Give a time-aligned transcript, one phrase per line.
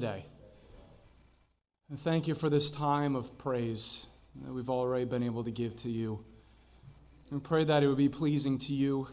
[0.00, 0.26] today.
[1.88, 4.06] And thank you for this time of praise
[4.42, 6.24] that we've already been able to give to you.
[7.30, 9.06] And pray that it would be pleasing to you.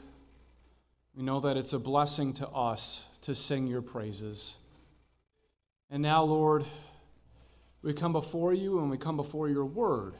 [1.15, 4.55] We know that it's a blessing to us to sing your praises.
[5.91, 6.65] And now, Lord,
[7.83, 10.15] we come before you and we come before your word.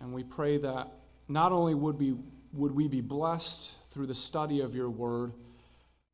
[0.00, 0.92] And we pray that
[1.26, 2.14] not only would, be,
[2.52, 5.32] would we be blessed through the study of your word,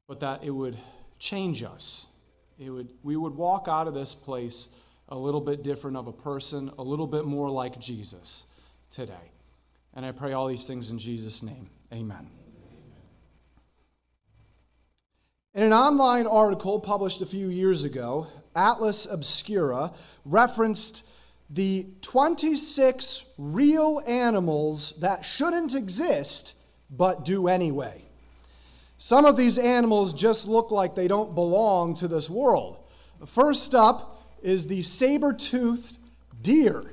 [0.08, 0.78] but that it would
[1.18, 2.06] change us.
[2.60, 4.68] It would, we would walk out of this place
[5.08, 8.44] a little bit different of a person, a little bit more like Jesus
[8.90, 9.32] today.
[9.94, 11.70] And I pray all these things in Jesus' name.
[11.90, 12.28] Amen.
[15.54, 19.94] In an online article published a few years ago, Atlas Obscura
[20.26, 21.02] referenced
[21.48, 26.54] the 26 real animals that shouldn't exist
[26.90, 28.04] but do anyway.
[29.02, 32.76] Some of these animals just look like they don't belong to this world.
[33.24, 35.96] First up is the saber toothed
[36.42, 36.84] deer.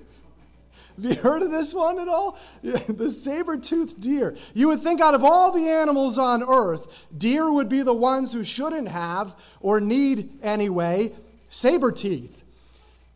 [0.96, 2.40] Have you heard of this one at all?
[2.64, 4.38] the saber toothed deer.
[4.54, 8.32] You would think out of all the animals on earth, deer would be the ones
[8.32, 11.14] who shouldn't have or need anyway
[11.50, 12.46] saber teeth.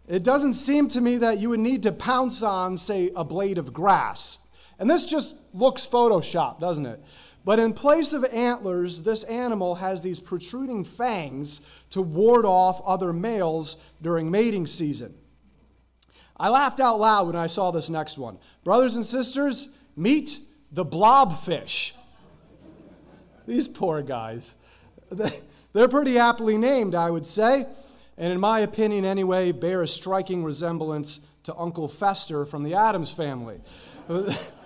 [0.09, 3.57] It doesn't seem to me that you would need to pounce on, say, a blade
[3.57, 4.37] of grass.
[4.77, 7.01] And this just looks Photoshop, doesn't it?
[7.43, 13.11] But in place of antlers, this animal has these protruding fangs to ward off other
[13.11, 15.15] males during mating season.
[16.37, 18.37] I laughed out loud when I saw this next one.
[18.63, 20.39] Brothers and sisters, meet
[20.71, 21.93] the blobfish.
[23.47, 24.55] These poor guys.
[25.09, 27.65] They're pretty aptly named, I would say,
[28.17, 33.09] and in my opinion, anyway, bear a striking resemblance to Uncle Fester from the Addams
[33.09, 33.61] family.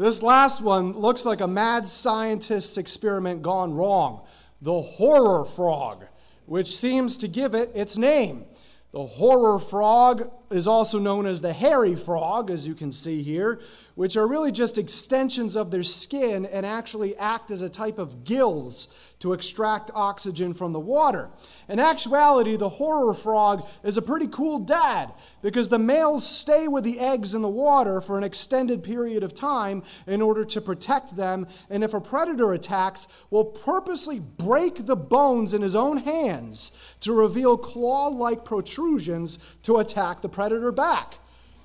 [0.00, 4.22] This last one looks like a mad scientist's experiment gone wrong
[4.62, 6.06] the horror frog,
[6.46, 8.46] which seems to give it its name.
[8.92, 13.60] The horror frog is also known as the hairy frog, as you can see here,
[13.94, 18.24] which are really just extensions of their skin and actually act as a type of
[18.24, 18.88] gills
[19.20, 21.28] to extract oxygen from the water.
[21.68, 25.12] In actuality, the horror frog is a pretty cool dad
[25.42, 29.34] because the males stay with the eggs in the water for an extended period of
[29.34, 34.96] time in order to protect them, and if a predator attacks, will purposely break the
[34.96, 41.18] bones in his own hands to reveal claw like protrusions to attack the predator back.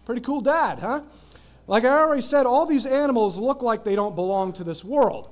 [0.06, 1.00] Pretty cool dad, huh?
[1.66, 5.30] Like I already said, all these animals look like they don't belong to this world.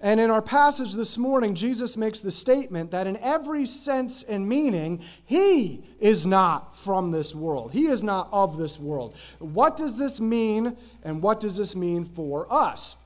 [0.00, 4.48] And in our passage this morning, Jesus makes the statement that in every sense and
[4.48, 7.72] meaning, he is not from this world.
[7.72, 9.14] He is not of this world.
[9.38, 12.96] What does this mean, and what does this mean for us?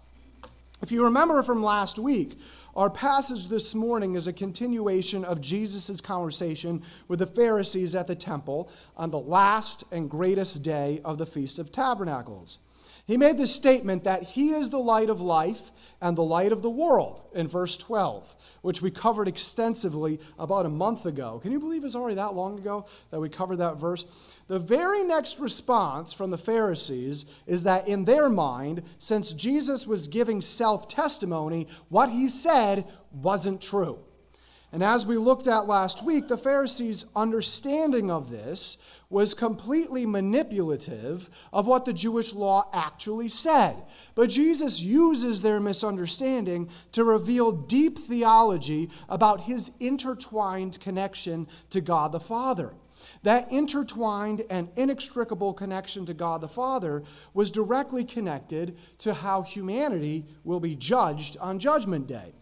[0.81, 2.39] If you remember from last week,
[2.75, 8.15] our passage this morning is a continuation of Jesus' conversation with the Pharisees at the
[8.15, 12.59] temple on the last and greatest day of the Feast of Tabernacles.
[13.07, 16.63] He made the statement that he is the light of life and the light of
[16.63, 21.41] the world in verse 12, which we covered extensively about a month ago.
[21.41, 24.05] Can you believe it's already that long ago that we covered that verse?
[24.47, 30.09] The very next response from the Pharisees is that in their mind, since Jesus was
[30.09, 33.99] giving self testimony, what he said wasn't true.
[34.73, 38.79] And as we looked at last week, the Pharisees' understanding of this
[39.13, 43.85] was completely manipulative of what the Jewish law actually said.
[44.15, 52.13] But Jesus uses their misunderstanding to reveal deep theology about his intertwined connection to God
[52.13, 52.75] the Father.
[53.23, 57.03] That intertwined and inextricable connection to God the Father
[57.35, 62.33] was directly connected to how humanity will be judged on Judgment Day.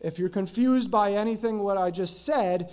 [0.00, 2.70] If you're confused by anything what I just said,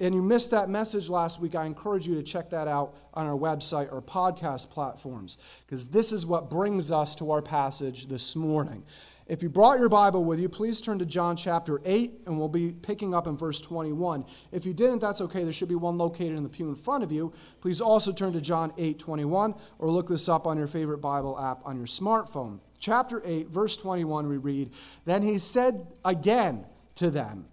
[0.00, 3.26] and you missed that message last week, I encourage you to check that out on
[3.26, 8.36] our website or podcast platforms, because this is what brings us to our passage this
[8.36, 8.84] morning.
[9.28, 12.48] If you brought your Bible with you, please turn to John chapter 8, and we'll
[12.48, 14.24] be picking up in verse 21.
[14.52, 15.44] If you didn't, that's okay.
[15.44, 17.34] There should be one located in the pew in front of you.
[17.60, 21.38] Please also turn to John 8, 21, or look this up on your favorite Bible
[21.38, 22.60] app on your smartphone.
[22.78, 24.70] Chapter 8, verse 21, we read
[25.04, 27.48] Then he said again to them,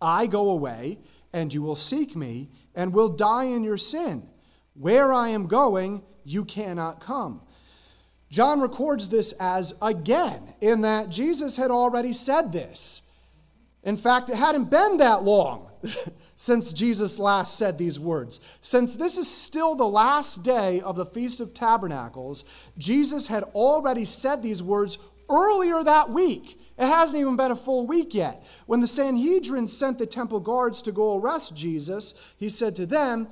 [0.00, 0.98] I go away
[1.32, 4.28] and you will seek me, and will die in your sin.
[4.74, 7.42] Where I am going, you cannot come.
[8.30, 13.02] John records this as again, in that Jesus had already said this.
[13.82, 15.70] In fact, it hadn't been that long
[16.36, 18.40] since Jesus last said these words.
[18.60, 22.44] Since this is still the last day of the Feast of Tabernacles,
[22.76, 24.98] Jesus had already said these words
[25.30, 28.44] earlier that week It hasn't even been a full week yet.
[28.66, 33.28] When the Sanhedrin sent the temple guards to go arrest Jesus, he said to them,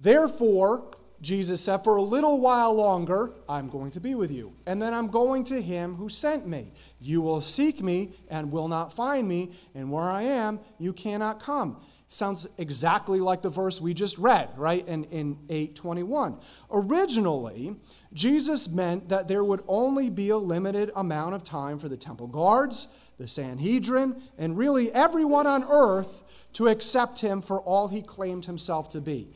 [0.00, 4.54] Therefore, Jesus said, For a little while longer, I'm going to be with you.
[4.66, 6.72] And then I'm going to him who sent me.
[7.00, 9.52] You will seek me and will not find me.
[9.74, 11.76] And where I am, you cannot come.
[12.12, 14.86] Sounds exactly like the verse we just read, right?
[14.88, 16.40] In, in 821.
[16.72, 17.76] Originally,
[18.12, 22.26] Jesus meant that there would only be a limited amount of time for the temple
[22.26, 26.24] guards, the Sanhedrin, and really everyone on earth
[26.54, 29.28] to accept him for all he claimed himself to be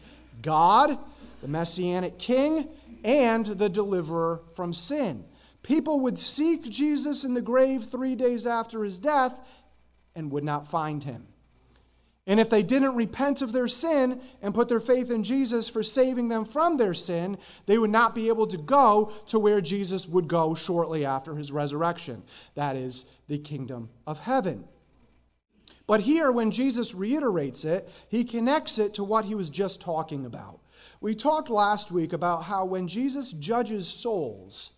[0.42, 0.98] God,
[1.42, 2.66] the Messianic King,
[3.04, 5.24] and the deliverer from sin.
[5.62, 9.38] People would seek Jesus in the grave three days after his death
[10.16, 11.28] and would not find him.
[12.26, 15.82] And if they didn't repent of their sin and put their faith in Jesus for
[15.82, 17.36] saving them from their sin,
[17.66, 21.52] they would not be able to go to where Jesus would go shortly after his
[21.52, 22.22] resurrection.
[22.54, 24.64] That is the kingdom of heaven.
[25.86, 30.24] But here, when Jesus reiterates it, he connects it to what he was just talking
[30.24, 30.60] about.
[31.02, 34.70] We talked last week about how when Jesus judges souls,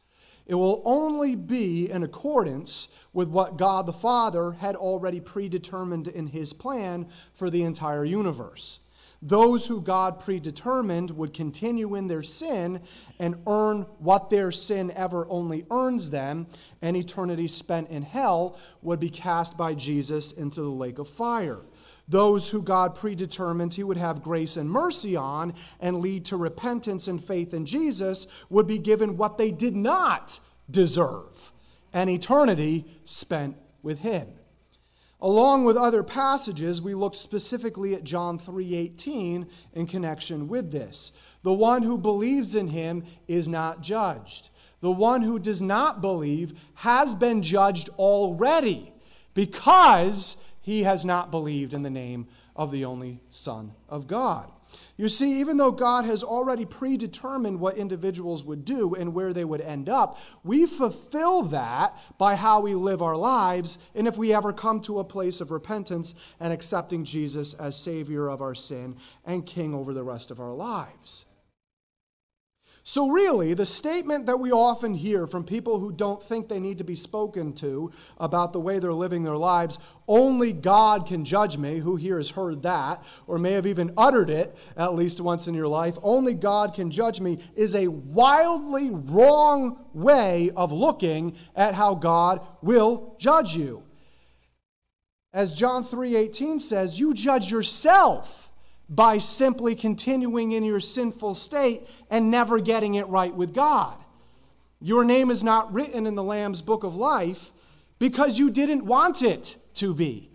[0.46, 6.28] it will only be in accordance with what God the Father had already predetermined in
[6.28, 8.81] his plan for the entire universe.
[9.22, 12.82] Those who God predetermined would continue in their sin
[13.19, 16.46] and earn what their sin ever only earns them,
[16.82, 21.60] and eternity spent in hell would be cast by Jesus into the lake of fire.
[22.08, 27.08] Those who God predetermined he would have grace and mercy on and lead to repentance
[27.08, 30.38] and faith in Jesus would be given what they did not
[30.70, 31.53] deserve
[31.93, 34.29] an eternity spent with him.
[35.20, 41.11] Along with other passages, we looked specifically at John 3:18 in connection with this.
[41.43, 44.50] The one who believes in him is not judged.
[44.81, 48.93] The one who does not believe has been judged already
[49.32, 52.26] because he has not believed in the name
[52.56, 54.50] of the only Son of God.
[54.96, 59.44] You see, even though God has already predetermined what individuals would do and where they
[59.44, 64.34] would end up, we fulfill that by how we live our lives and if we
[64.34, 68.96] ever come to a place of repentance and accepting Jesus as Savior of our sin
[69.24, 71.26] and King over the rest of our lives.
[72.88, 76.79] So, really, the statement that we often hear from people who don't think they need
[76.79, 81.59] to be spoken to about the way they're living their lives, only God can judge
[81.59, 85.49] me, who here has heard that, or may have even uttered it at least once
[85.49, 91.37] in your life, only God can judge me, is a wildly wrong way of looking
[91.56, 93.83] at how God will judge you.
[95.33, 98.45] As John 3:18 says, you judge yourself
[98.88, 103.99] by simply continuing in your sinful state and never getting it right with God.
[104.81, 107.53] Your name is not written in the Lamb's book of life
[107.99, 110.31] because you didn't want it to be.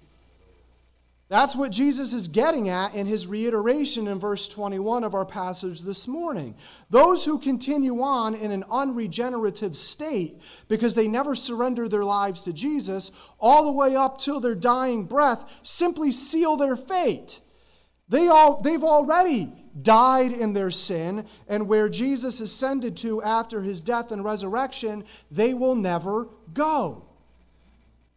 [1.32, 5.84] That's what Jesus is getting at in his reiteration in verse 21 of our passage
[5.84, 6.56] this morning.
[6.90, 12.52] Those who continue on in an unregenerative state because they never surrender their lives to
[12.52, 17.40] Jesus, all the way up till their dying breath, simply seal their fate.
[18.12, 23.82] They all, they've already died in their sin, and where Jesus ascended to after his
[23.82, 27.06] death and resurrection, they will never go.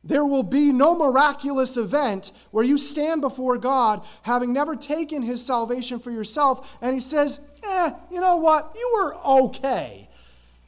[0.03, 5.47] There will be no miraculous event where you stand before God having never taken his
[5.47, 8.75] salvation for yourself, and he says, Eh, you know what?
[8.75, 10.09] You were okay.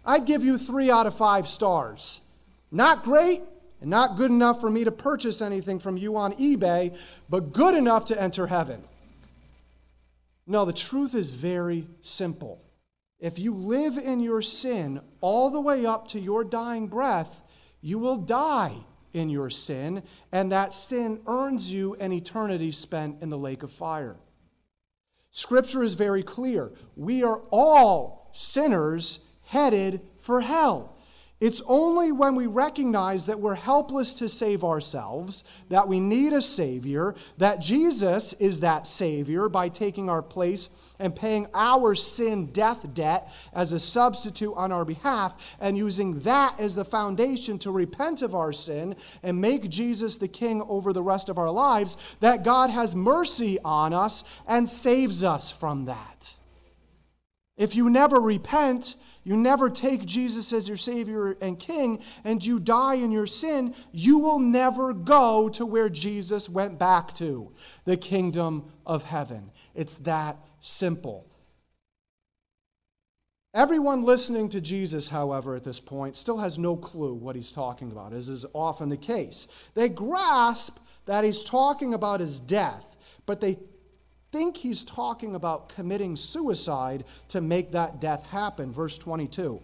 [0.05, 2.21] I'd give you three out of five stars.
[2.71, 3.43] Not great,
[3.81, 6.97] and not good enough for me to purchase anything from you on eBay,
[7.29, 8.85] but good enough to enter heaven.
[10.47, 12.63] No, the truth is very simple.
[13.19, 17.43] If you live in your sin all the way up to your dying breath,
[17.81, 18.77] you will die
[19.13, 23.73] in your sin, and that sin earns you an eternity spent in the lake of
[23.73, 24.17] fire.
[25.31, 26.73] Scripture is very clear.
[26.97, 30.96] We are all sinners headed for hell.
[31.39, 36.41] It's only when we recognize that we're helpless to save ourselves, that we need a
[36.41, 42.95] Savior, that Jesus is that Savior by taking our place and paying our sin death
[42.95, 48.23] debt as a substitute on our behalf, and using that as the foundation to repent
[48.23, 52.45] of our sin and make Jesus the King over the rest of our lives, that
[52.45, 56.35] God has mercy on us and saves us from that.
[57.59, 58.95] If you never repent,
[59.27, 63.75] you never take Jesus as your Savior and King, and you die in your sin,
[63.91, 67.53] you will never go to where Jesus went back to
[67.87, 69.51] the kingdom of heaven.
[69.75, 71.27] It's that simple.
[73.53, 77.91] Everyone listening to Jesus, however, at this point, still has no clue what he's talking
[77.91, 79.49] about, as is often the case.
[79.75, 82.95] They grasp that he's talking about his death,
[83.27, 83.59] but they
[84.37, 88.71] think he's talking about committing suicide to make that death happen.
[88.71, 89.63] Verse 22.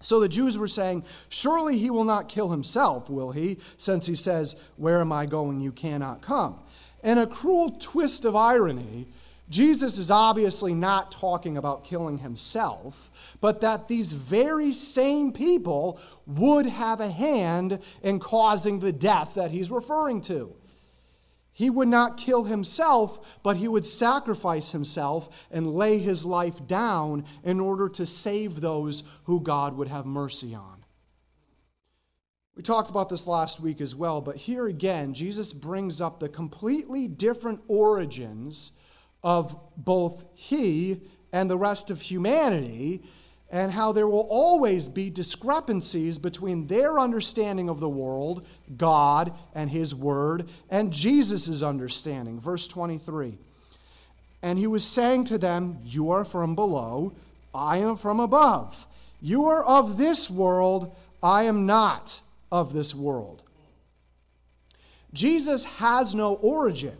[0.00, 3.58] So the Jews were saying, Surely he will not kill himself, will he?
[3.76, 5.60] Since he says, Where am I going?
[5.60, 6.58] You cannot come.
[7.04, 9.06] In a cruel twist of irony,
[9.48, 16.66] Jesus is obviously not talking about killing himself, but that these very same people would
[16.66, 20.52] have a hand in causing the death that he's referring to.
[21.52, 27.24] He would not kill himself, but he would sacrifice himself and lay his life down
[27.44, 30.84] in order to save those who God would have mercy on.
[32.54, 36.28] We talked about this last week as well, but here again, Jesus brings up the
[36.28, 38.72] completely different origins
[39.22, 43.02] of both he and the rest of humanity,
[43.52, 48.46] and how there will always be discrepancies between their understanding of the world,
[48.78, 52.40] God and his word, and Jesus' understanding.
[52.40, 53.36] Verse 23.
[54.42, 57.12] And he was saying to them, You are from below,
[57.54, 58.86] I am from above.
[59.20, 63.42] You are of this world, I am not of this world.
[65.12, 66.96] Jesus has no origin.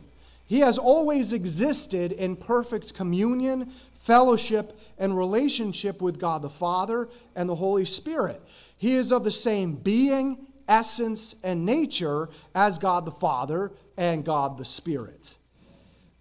[0.47, 7.49] He has always existed in perfect communion, fellowship, and relationship with God the Father and
[7.49, 8.41] the Holy Spirit.
[8.79, 14.59] He is of the same being, essence, and nature as God the Father and God
[14.59, 15.37] the Spirit.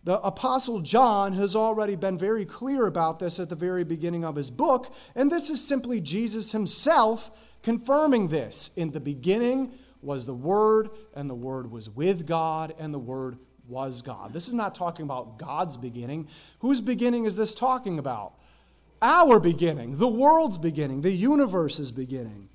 [0.04, 4.36] The Apostle John has already been very clear about this at the very beginning of
[4.36, 7.30] his book, and this is simply Jesus himself
[7.62, 8.72] confirming this.
[8.76, 13.38] In the beginning was the Word, and the Word was with God, and the Word
[13.68, 14.34] was God.
[14.34, 16.28] This is not talking about God's beginning.
[16.62, 18.34] Whose beginning is this talking about?
[19.02, 22.50] Our beginning, the world's beginning, the universe's beginning.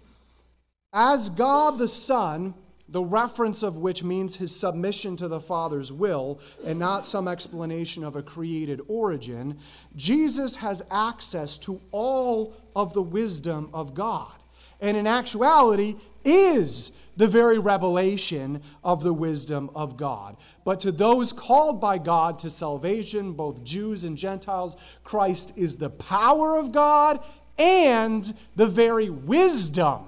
[0.92, 2.54] As God the Son,
[2.88, 8.04] the reference of which means his submission to the Father's will and not some explanation
[8.04, 9.58] of a created origin,
[9.96, 14.32] Jesus has access to all of the wisdom of God.
[14.80, 15.96] And in actuality,
[16.26, 20.37] is the very revelation of the wisdom of God.
[20.64, 25.90] But to those called by God to salvation, both Jews and Gentiles, Christ is the
[25.90, 27.25] power of God
[27.59, 30.04] and the very wisdom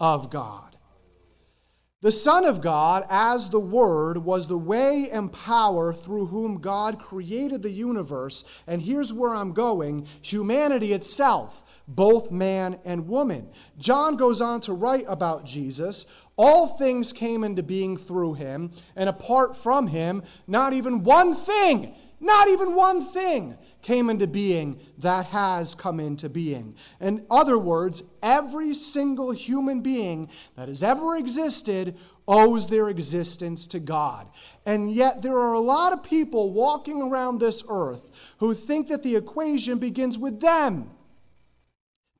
[0.00, 0.71] of God.
[2.02, 6.98] The Son of God, as the Word, was the way and power through whom God
[6.98, 8.42] created the universe.
[8.66, 13.50] And here's where I'm going humanity itself, both man and woman.
[13.78, 16.04] John goes on to write about Jesus.
[16.36, 21.94] All things came into being through him, and apart from him, not even one thing,
[22.22, 26.76] not even one thing came into being that has come into being.
[27.00, 31.96] In other words, every single human being that has ever existed
[32.28, 34.28] owes their existence to God.
[34.64, 39.02] And yet, there are a lot of people walking around this earth who think that
[39.02, 40.90] the equation begins with them.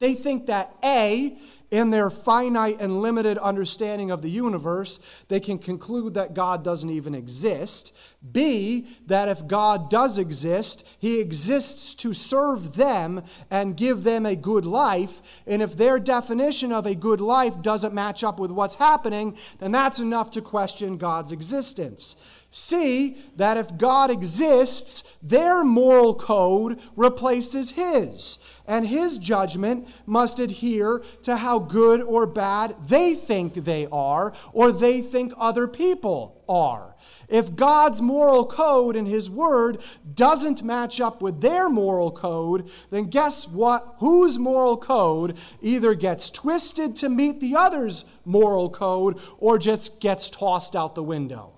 [0.00, 1.38] They think that A
[1.70, 6.90] in their finite and limited understanding of the universe, they can conclude that God doesn't
[6.90, 7.94] even exist.
[8.30, 14.36] B, that if God does exist, he exists to serve them and give them a
[14.36, 15.20] good life.
[15.46, 19.72] And if their definition of a good life doesn't match up with what's happening, then
[19.72, 22.16] that's enough to question God's existence.
[22.54, 31.02] C, that if God exists, their moral code replaces his and his judgment must adhere
[31.22, 36.91] to how good or bad they think they are or they think other people are.
[37.28, 39.78] If God's moral code and his word
[40.14, 43.96] doesn't match up with their moral code, then guess what?
[43.98, 50.28] Whose moral code either gets twisted to meet the other's moral code or just gets
[50.28, 51.52] tossed out the window?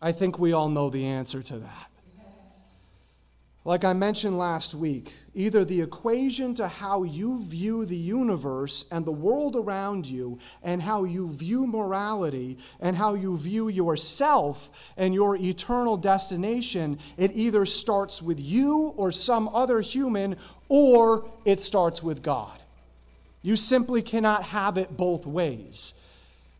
[0.00, 1.91] I think we all know the answer to that.
[3.64, 9.04] Like I mentioned last week, either the equation to how you view the universe and
[9.04, 15.14] the world around you, and how you view morality, and how you view yourself and
[15.14, 20.36] your eternal destination, it either starts with you or some other human,
[20.68, 22.58] or it starts with God.
[23.42, 25.94] You simply cannot have it both ways.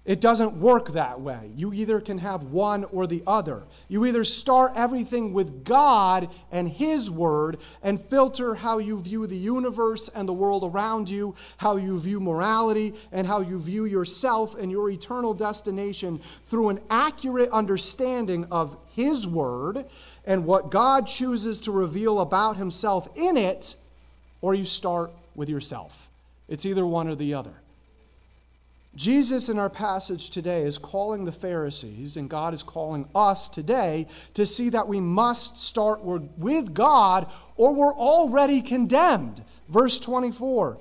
[0.04, 1.52] It doesn't work that way.
[1.54, 3.62] You either can have one or the other.
[3.86, 9.36] You either start everything with God and His Word and filter how you view the
[9.36, 14.56] universe and the world around you, how you view morality, and how you view yourself
[14.56, 19.84] and your eternal destination through an accurate understanding of His Word
[20.26, 23.76] and what God chooses to reveal about Himself in it,
[24.40, 26.10] or you start with yourself.
[26.48, 27.61] It's either one or the other.
[28.94, 34.06] Jesus in our passage today is calling the Pharisees, and God is calling us today
[34.34, 39.42] to see that we must start with God or we're already condemned.
[39.68, 40.78] Verse 24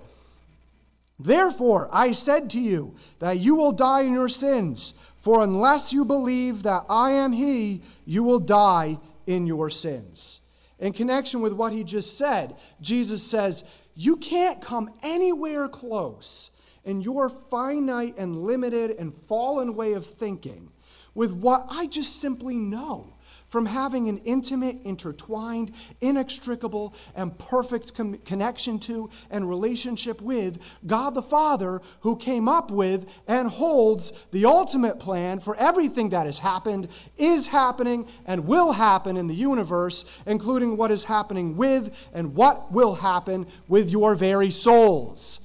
[1.17, 6.03] Therefore, I said to you that you will die in your sins, for unless you
[6.03, 10.41] believe that I am He, you will die in your sins.
[10.79, 13.63] In connection with what he just said, Jesus says,
[13.95, 16.49] You can't come anywhere close
[16.83, 20.71] in your finite and limited and fallen way of thinking
[21.13, 23.13] with what I just simply know
[23.49, 30.57] from having an intimate, intertwined, inextricable, and perfect com- connection to and relationship with
[30.87, 36.25] God the Father, who came up with and holds the ultimate plan for everything that
[36.25, 41.93] has happened, is happening, and will happen in the universe, including what is happening with
[42.13, 45.41] and what will happen with your very souls.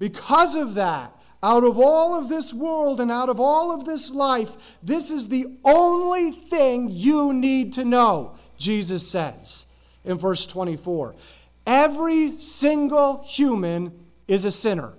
[0.00, 4.12] Because of that, out of all of this world and out of all of this
[4.12, 9.66] life, this is the only thing you need to know, Jesus says
[10.04, 11.14] in verse 24.
[11.66, 13.92] Every single human
[14.26, 14.94] is a sinner,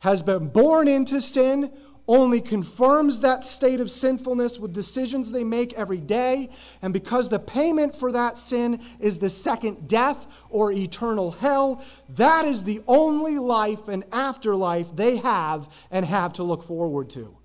[0.00, 1.70] has been born into sin
[2.08, 6.48] only confirms that state of sinfulness with decisions they make every day.
[6.80, 12.46] And because the payment for that sin is the second death or eternal hell, that
[12.46, 17.36] is the only life and afterlife they have and have to look forward to.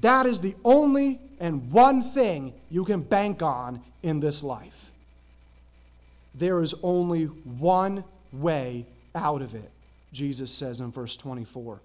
[0.00, 4.90] That is the only and one thing you can bank on in this life.
[6.34, 9.70] There is only one way out of it,
[10.12, 11.80] Jesus says in verse 24.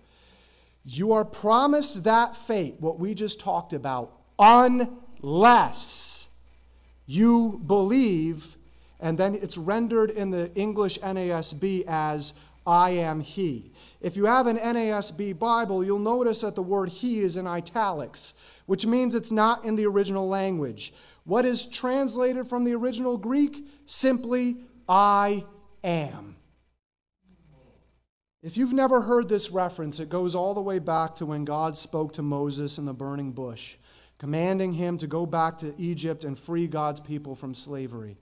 [0.90, 6.30] You are promised that fate, what we just talked about, unless
[7.06, 8.56] you believe,
[9.02, 12.34] and then it's rendered in the English NASB as
[12.66, 13.74] I am He.
[14.00, 18.34] If you have an NASB Bible, you'll notice that the word He is in italics,
[18.66, 20.94] which means it's not in the original language.
[21.26, 23.68] What is translated from the original Greek?
[23.86, 24.56] Simply,
[24.88, 25.44] I
[25.84, 26.37] am.
[28.44, 31.76] If you've never heard this reference, it goes all the way back to when God
[31.76, 33.78] spoke to Moses in the burning bush,
[34.20, 38.16] commanding him to go back to Egypt and free God's people from slavery.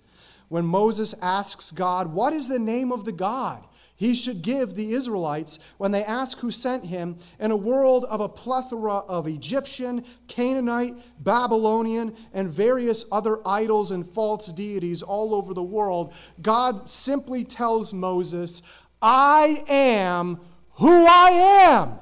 [0.47, 3.65] When Moses asks God, What is the name of the God
[3.97, 8.19] he should give the Israelites when they ask who sent him in a world of
[8.19, 15.53] a plethora of Egyptian, Canaanite, Babylonian, and various other idols and false deities all over
[15.53, 16.13] the world?
[16.41, 18.61] God simply tells Moses,
[19.07, 20.39] I am
[20.77, 21.29] who I
[21.69, 21.99] am.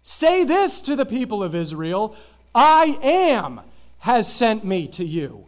[0.00, 2.16] Say this to the people of Israel
[2.54, 3.60] I am
[3.98, 5.44] has sent me to you.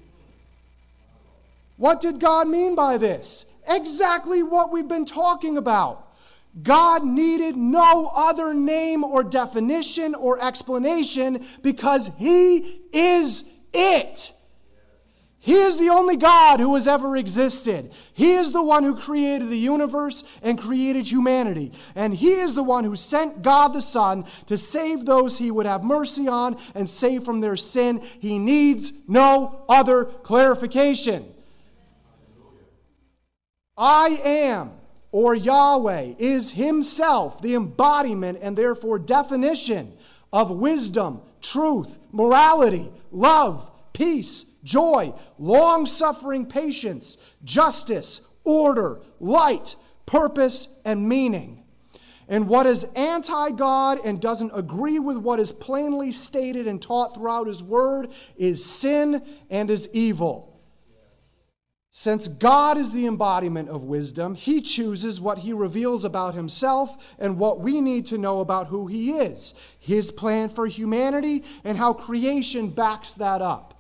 [1.78, 3.46] What did God mean by this?
[3.66, 6.06] Exactly what we've been talking about.
[6.62, 14.32] God needed no other name or definition or explanation because He is it.
[15.46, 17.92] He is the only God who has ever existed.
[18.12, 21.70] He is the one who created the universe and created humanity.
[21.94, 25.64] And He is the one who sent God the Son to save those He would
[25.64, 28.02] have mercy on and save from their sin.
[28.18, 31.32] He needs no other clarification.
[33.78, 34.72] I am,
[35.12, 39.92] or Yahweh, is Himself the embodiment and therefore definition
[40.32, 51.08] of wisdom, truth, morality, love, peace joy, long suffering patience, justice, order, light, purpose, and
[51.08, 51.62] meaning.
[52.28, 57.14] And what is anti God and doesn't agree with what is plainly stated and taught
[57.14, 60.52] throughout His Word is sin and is evil.
[61.92, 67.38] Since God is the embodiment of wisdom, He chooses what He reveals about Himself and
[67.38, 71.92] what we need to know about who He is, His plan for humanity, and how
[71.94, 73.75] creation backs that up.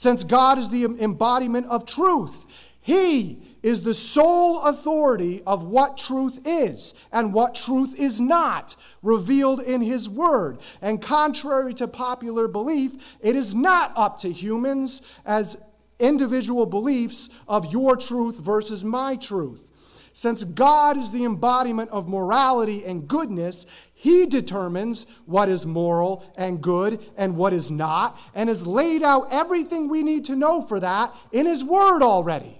[0.00, 2.46] Since God is the embodiment of truth,
[2.80, 9.60] He is the sole authority of what truth is and what truth is not, revealed
[9.60, 10.56] in His Word.
[10.80, 15.58] And contrary to popular belief, it is not up to humans as
[15.98, 19.69] individual beliefs of your truth versus my truth.
[20.12, 26.60] Since God is the embodiment of morality and goodness, He determines what is moral and
[26.60, 30.80] good and what is not, and has laid out everything we need to know for
[30.80, 32.59] that in His Word already.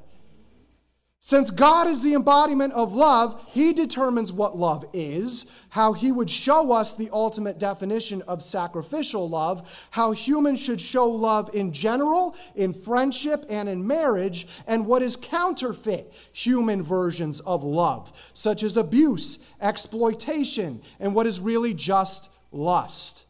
[1.22, 6.30] Since God is the embodiment of love, He determines what love is, how He would
[6.30, 12.35] show us the ultimate definition of sacrificial love, how humans should show love in general,
[12.56, 18.78] in friendship, and in marriage, and what is counterfeit human versions of love, such as
[18.78, 23.26] abuse, exploitation, and what is really just lust.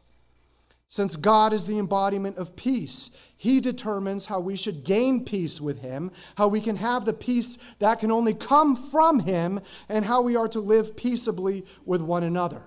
[0.87, 5.79] Since God is the embodiment of peace, he determines how we should gain peace with
[5.79, 10.21] Him, how we can have the peace that can only come from Him, and how
[10.21, 12.65] we are to live peaceably with one another.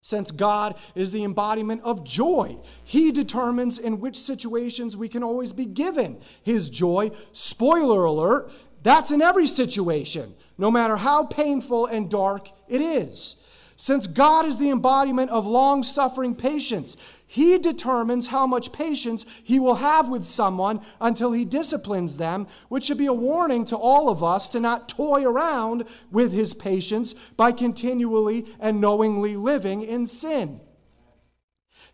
[0.00, 5.52] Since God is the embodiment of joy, He determines in which situations we can always
[5.52, 7.10] be given His joy.
[7.32, 8.52] Spoiler alert,
[8.84, 13.34] that's in every situation, no matter how painful and dark it is.
[13.76, 19.58] Since God is the embodiment of long suffering patience, He determines how much patience He
[19.58, 24.08] will have with someone until He disciplines them, which should be a warning to all
[24.08, 30.06] of us to not toy around with His patience by continually and knowingly living in
[30.06, 30.60] sin.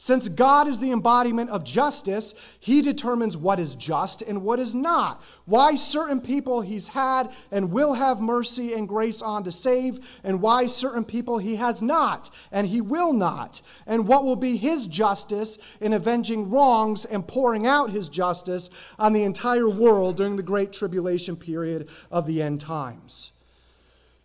[0.03, 4.75] Since God is the embodiment of justice, he determines what is just and what is
[4.75, 5.23] not.
[5.45, 10.41] Why certain people he's had and will have mercy and grace on to save, and
[10.41, 13.61] why certain people he has not and he will not.
[13.87, 19.13] And what will be his justice in avenging wrongs and pouring out his justice on
[19.13, 23.33] the entire world during the great tribulation period of the end times.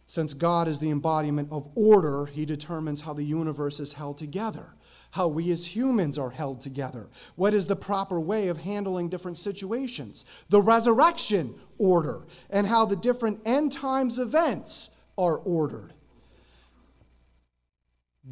[0.08, 4.75] Since God is the embodiment of order, he determines how the universe is held together
[5.16, 9.38] how we as humans are held together, what is the proper way of handling different
[9.38, 15.94] situations, the resurrection order, and how the different end times events are ordered.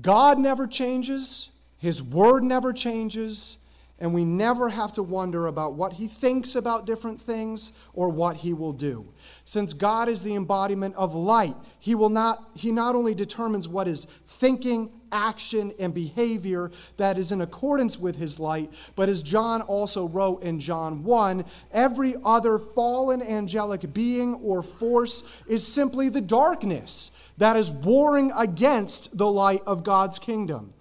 [0.02, 3.58] God never changes, His word never changes,
[4.04, 8.36] and we never have to wonder about what He thinks about different things or what
[8.36, 9.08] He will do.
[9.46, 13.88] Since God is the embodiment of light, He will not He not only determines what
[13.88, 18.74] is thinking, action and behavior that is in accordance with his light.
[18.96, 25.24] But as John also wrote in John 1, every other fallen angelic being or force
[25.48, 30.74] is simply the darkness that is warring against the light of God's kingdom.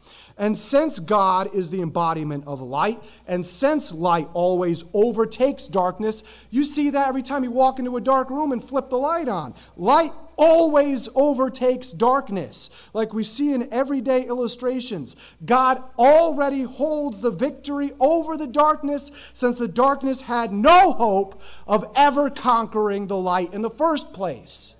[0.42, 6.64] And since God is the embodiment of light, and since light always overtakes darkness, you
[6.64, 9.54] see that every time you walk into a dark room and flip the light on.
[9.76, 12.70] Light always overtakes darkness.
[12.92, 19.60] Like we see in everyday illustrations, God already holds the victory over the darkness since
[19.60, 24.74] the darkness had no hope of ever conquering the light in the first place.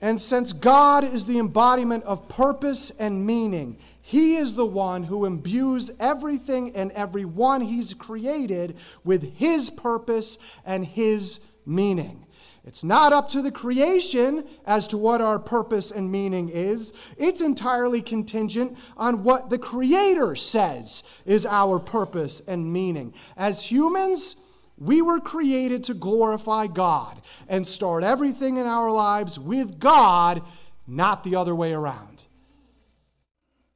[0.00, 3.76] And since God is the embodiment of purpose and meaning,
[4.10, 10.84] He is the one who imbues everything and everyone He's created with His purpose and
[10.84, 12.26] His meaning.
[12.64, 16.92] It's not up to the creation as to what our purpose and meaning is.
[17.18, 23.14] It's entirely contingent on what the Creator says is our purpose and meaning.
[23.36, 24.34] As humans,
[24.76, 30.42] we were created to glorify God and start everything in our lives with God,
[30.84, 32.09] not the other way around.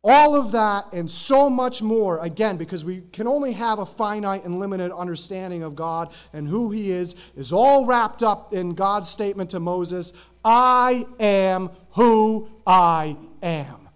[0.07, 4.45] All of that and so much more, again, because we can only have a finite
[4.45, 9.09] and limited understanding of God and who He is, is all wrapped up in God's
[9.09, 10.13] statement to Moses
[10.45, 13.89] I am who I am.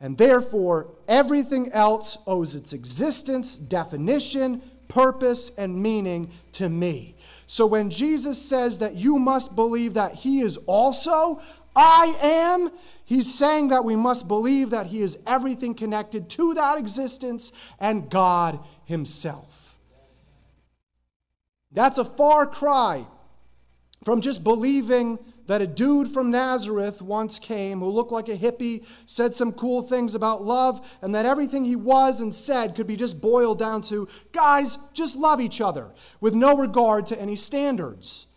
[0.00, 7.14] And therefore, everything else owes its existence, definition, purpose, and meaning to me.
[7.46, 11.40] So when Jesus says that you must believe that He is also,
[11.76, 12.70] I am,
[13.08, 18.10] He's saying that we must believe that He is everything connected to that existence and
[18.10, 19.78] God Himself.
[21.72, 23.06] That's a far cry
[24.04, 28.84] from just believing that a dude from Nazareth once came who looked like a hippie,
[29.06, 32.94] said some cool things about love, and that everything he was and said could be
[32.96, 38.27] just boiled down to guys, just love each other with no regard to any standards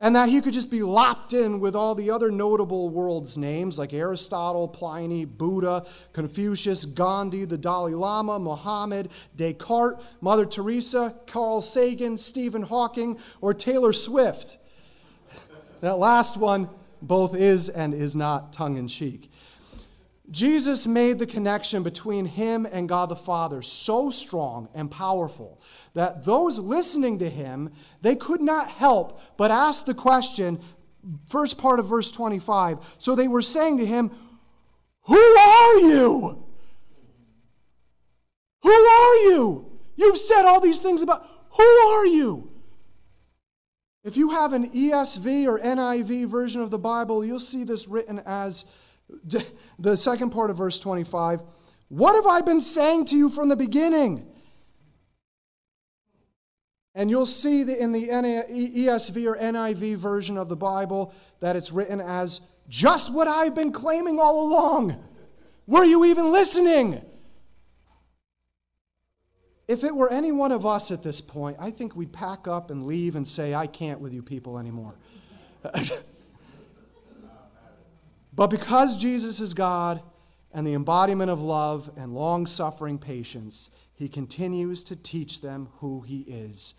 [0.00, 3.78] and that he could just be lopped in with all the other notable world's names
[3.78, 12.18] like Aristotle, Pliny, Buddha, Confucius, Gandhi, the Dalai Lama, Muhammad, Descartes, Mother Teresa, Carl Sagan,
[12.18, 14.58] Stephen Hawking, or Taylor Swift.
[15.80, 16.68] that last one
[17.00, 19.30] both is and is not tongue in cheek.
[20.30, 25.60] Jesus made the connection between him and God the Father so strong and powerful
[25.94, 30.60] that those listening to him, they could not help but ask the question,
[31.28, 32.78] first part of verse 25.
[32.98, 34.10] So they were saying to him,
[35.02, 36.44] Who are you?
[38.62, 39.78] Who are you?
[39.94, 42.50] You've said all these things about who are you?
[44.04, 48.20] If you have an ESV or NIV version of the Bible, you'll see this written
[48.24, 48.64] as
[49.78, 51.42] the second part of verse 25
[51.88, 54.26] What have I been saying to you from the beginning?
[56.94, 61.70] And you'll see that in the ESV or NIV version of the Bible that it's
[61.70, 62.40] written as
[62.70, 64.96] just what I've been claiming all along.
[65.66, 67.02] Were you even listening?
[69.68, 72.70] If it were any one of us at this point, I think we'd pack up
[72.70, 74.94] and leave and say, I can't with you people anymore.
[78.36, 80.02] but because Jesus is God
[80.52, 86.02] and the embodiment of love and long suffering patience, he continues to teach them who
[86.02, 86.74] he is.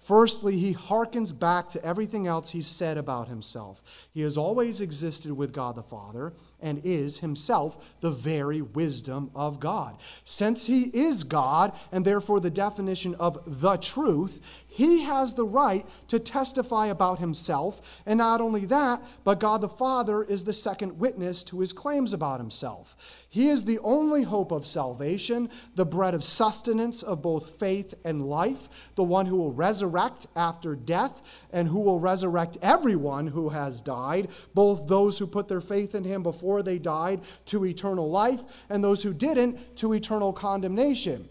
[0.00, 3.80] Firstly, he hearkens back to everything else he's said about himself.
[4.12, 9.60] He has always existed with God the Father and is himself the very wisdom of
[9.60, 9.96] God.
[10.24, 15.86] Since he is God, and therefore the definition of the truth, he has the right
[16.08, 18.02] to testify about himself.
[18.06, 22.12] And not only that, but God the Father is the second witness to his claims
[22.12, 22.96] about himself.
[23.28, 28.28] He is the only hope of salvation, the bread of sustenance of both faith and
[28.28, 33.80] life, the one who will resurrect after death, and who will resurrect everyone who has
[33.80, 38.10] died, both those who put their faith in him before before they died to eternal
[38.10, 41.26] life, and those who didn't to eternal condemnation.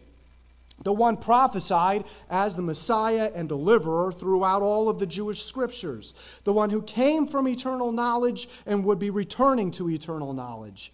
[0.84, 6.16] The one prophesied as the Messiah and deliverer throughout all of the Jewish scriptures.
[6.44, 10.92] The one who came from eternal knowledge and would be returning to eternal knowledge.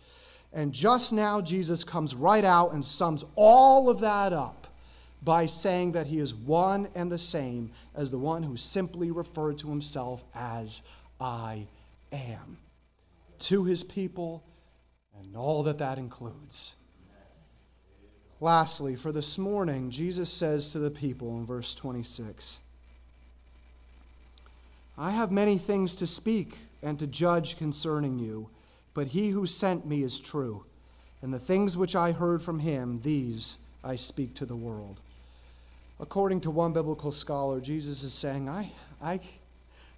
[0.51, 4.67] And just now, Jesus comes right out and sums all of that up
[5.23, 9.57] by saying that he is one and the same as the one who simply referred
[9.59, 10.81] to himself as
[11.17, 11.67] I
[12.11, 12.57] am
[13.39, 14.43] to his people
[15.19, 16.75] and all that that includes.
[18.39, 22.59] Lastly, for this morning, Jesus says to the people in verse 26
[24.97, 28.49] I have many things to speak and to judge concerning you,
[28.93, 30.65] but he who sent me is true,
[31.21, 34.99] and the things which I heard from him, these I speak to the world.
[35.99, 38.71] According to one biblical scholar, Jesus is saying, I,
[39.01, 39.19] I,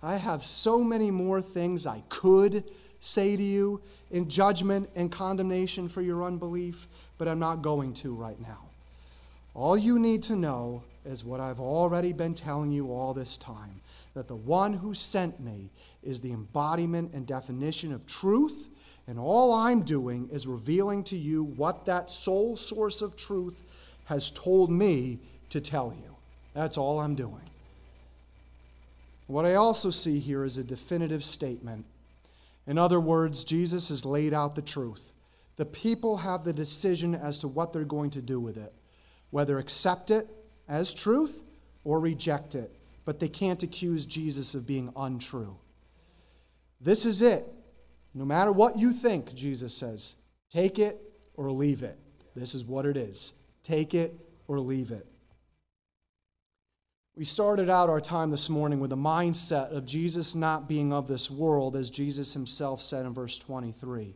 [0.02, 2.64] I have so many more things I could
[3.00, 3.82] say to you
[4.12, 8.70] in judgment and condemnation for your unbelief, but I'm not going to right now.
[9.54, 13.82] All you need to know is what I've already been telling you all this time
[14.14, 15.70] that the one who sent me
[16.04, 18.70] is the embodiment and definition of truth,
[19.08, 23.62] and all I'm doing is revealing to you what that sole source of truth
[24.06, 26.16] has told me to tell you.
[26.54, 27.42] That's all I'm doing.
[29.28, 31.86] What I also see here is a definitive statement
[32.70, 35.14] in other words, Jesus has laid out the truth.
[35.56, 38.72] The people have the decision as to what they're going to do with it,
[39.32, 40.30] whether accept it
[40.68, 41.42] as truth
[41.84, 42.72] or reject it.
[43.06, 45.58] But they can't accuse Jesus of being untrue.
[46.80, 47.52] This is it.
[48.14, 50.14] No matter what you think, Jesus says,
[50.52, 51.02] take it
[51.34, 51.98] or leave it.
[52.36, 53.34] This is what it is.
[53.64, 54.14] Take it
[54.48, 55.08] or leave it.
[57.16, 61.08] We started out our time this morning with a mindset of Jesus not being of
[61.08, 64.16] this world, as Jesus himself said in verse 23.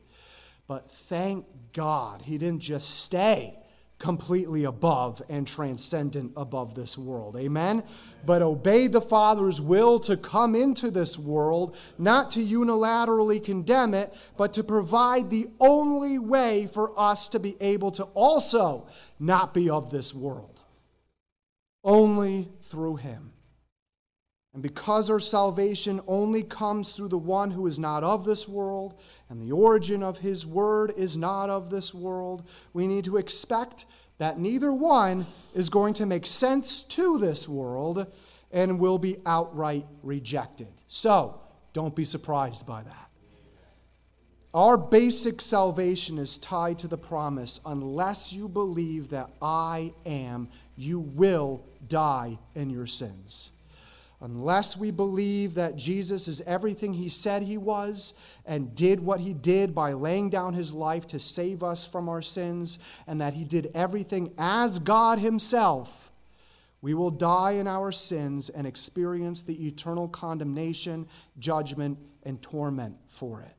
[0.67, 3.58] But thank God he didn't just stay
[3.99, 7.36] completely above and transcendent above this world.
[7.36, 7.84] Amen?
[8.25, 14.13] But obeyed the Father's will to come into this world, not to unilaterally condemn it,
[14.38, 18.88] but to provide the only way for us to be able to also
[19.19, 20.52] not be of this world
[21.84, 23.34] only through him.
[24.54, 29.00] And because our salvation only comes through the one who is not of this world,
[29.30, 33.86] and the origin of his word is not of this world, we need to expect
[34.19, 38.06] that neither one is going to make sense to this world
[38.52, 40.72] and will be outright rejected.
[40.88, 41.41] So,
[41.74, 43.10] don't be surprised by that.
[44.54, 50.99] Our basic salvation is tied to the promise unless you believe that I am, you
[50.99, 53.51] will die in your sins.
[54.21, 58.13] Unless we believe that Jesus is everything he said he was
[58.45, 62.21] and did what he did by laying down his life to save us from our
[62.21, 66.09] sins, and that he did everything as God himself,
[66.81, 71.07] we will die in our sins and experience the eternal condemnation,
[71.38, 73.55] judgment, and torment for it.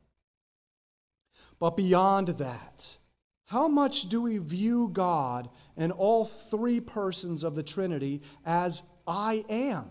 [1.59, 2.97] But beyond that,
[3.45, 9.45] how much do we view God and all three persons of the Trinity as I
[9.49, 9.85] am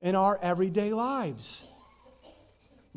[0.00, 1.64] in our everyday lives?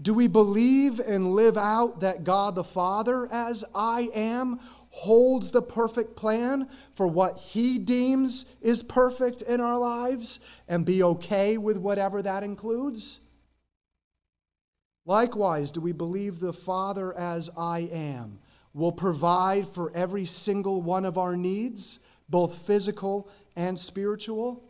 [0.01, 5.61] Do we believe and live out that God the Father, as I am, holds the
[5.61, 11.77] perfect plan for what He deems is perfect in our lives and be okay with
[11.77, 13.19] whatever that includes?
[15.05, 18.39] Likewise, do we believe the Father as I am
[18.73, 24.63] will provide for every single one of our needs, both physical and spiritual?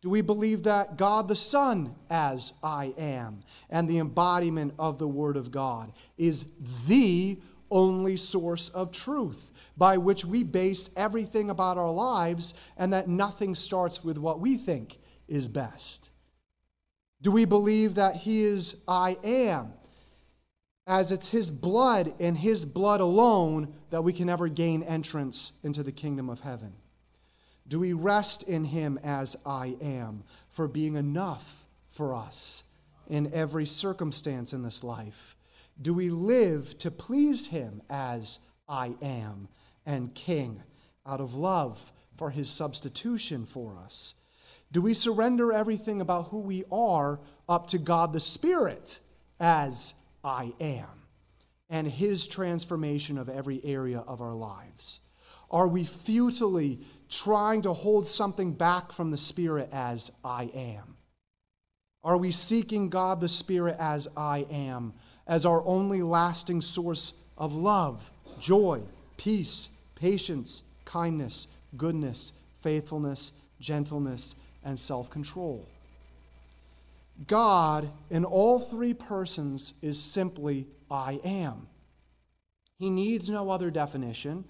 [0.00, 5.06] Do we believe that God the Son, as I am, and the embodiment of the
[5.06, 6.46] Word of God, is
[6.86, 7.38] the
[7.70, 13.54] only source of truth by which we base everything about our lives, and that nothing
[13.54, 16.10] starts with what we think is best?
[17.22, 19.72] Do we believe that He is I am,
[20.86, 25.82] as it's His blood and His blood alone that we can ever gain entrance into
[25.82, 26.74] the kingdom of heaven?
[27.68, 32.64] Do we rest in Him as I am for being enough for us
[33.08, 35.36] in every circumstance in this life?
[35.80, 39.48] Do we live to please Him as I am
[39.86, 40.62] and King
[41.06, 44.14] out of love for His substitution for us?
[44.70, 49.00] Do we surrender everything about who we are up to God the Spirit
[49.38, 50.86] as I am
[51.72, 55.00] and His transformation of every area of our lives?
[55.50, 60.96] Are we futilely trying to hold something back from the Spirit as I am?
[62.04, 64.92] Are we seeking God the Spirit as I am,
[65.26, 68.82] as our only lasting source of love, joy,
[69.16, 75.66] peace, patience, kindness, goodness, faithfulness, gentleness, and self control?
[77.26, 81.68] God, in all three persons, is simply I am.
[82.78, 84.44] He needs no other definition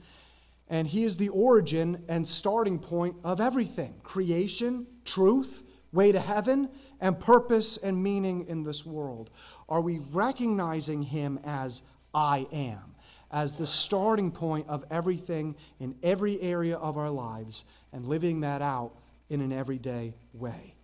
[0.72, 6.70] and He is the origin and starting point of everything creation, truth, way to heaven,
[6.98, 9.30] and purpose and meaning in this world.
[9.68, 11.82] Are we recognizing Him as
[12.14, 12.94] I am,
[13.30, 18.62] as the starting point of everything in every area of our lives, and living that
[18.62, 18.92] out
[19.28, 20.74] in an everyday way?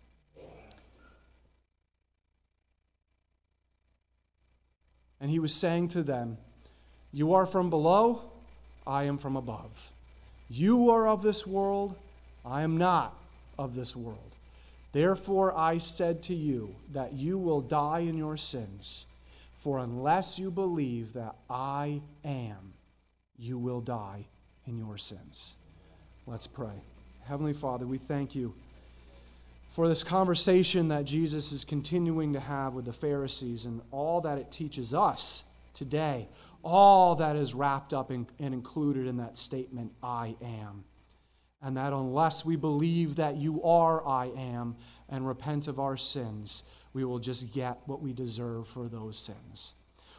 [5.20, 6.38] And he was saying to them,
[7.12, 8.30] You are from below,
[8.86, 9.92] I am from above.
[10.48, 11.96] You are of this world,
[12.44, 13.16] I am not
[13.58, 14.36] of this world.
[14.92, 19.04] Therefore, I said to you that you will die in your sins.
[19.60, 22.72] For unless you believe that I am,
[23.38, 24.24] you will die
[24.66, 25.56] in your sins.
[26.26, 26.82] Let's pray.
[27.24, 28.54] Heavenly Father, we thank you
[29.68, 34.38] for this conversation that Jesus is continuing to have with the Pharisees and all that
[34.38, 36.28] it teaches us today
[36.62, 40.84] all that is wrapped up in, and included in that statement, I am.
[41.62, 44.76] And that unless we believe that you are I am
[45.08, 49.74] and repent of our sins, we will just get what we deserve for those sins.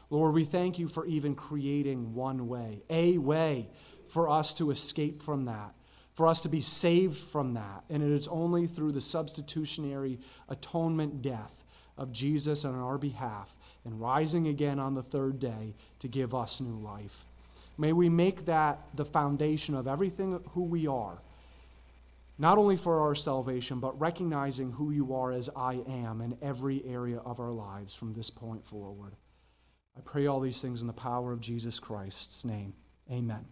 [0.09, 3.69] Lord, we thank you for even creating one way, a way
[4.07, 5.73] for us to escape from that,
[6.19, 7.85] for us to be saved from that.
[7.89, 11.63] And it is only through the substitutionary atonement death
[11.97, 13.55] of Jesus on our behalf
[13.85, 17.23] and rising again on the third day to give us new life.
[17.77, 21.19] May we make that the foundation of everything who we are,
[22.37, 26.83] not only for our salvation, but recognizing who you are as I am in every
[26.85, 29.13] area of our lives from this point forward.
[29.97, 32.73] I pray all these things in the power of Jesus Christ's name.
[33.09, 33.45] Amen.